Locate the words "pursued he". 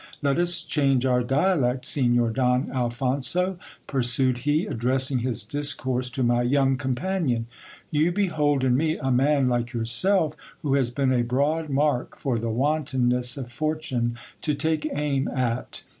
3.85-4.65